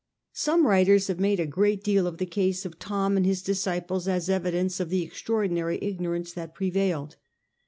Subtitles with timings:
[0.33, 4.07] Some writers have made a great deal of the case of Thom and his disciples
[4.07, 7.17] as evidence of the ex traordinary ignorance that prevailed.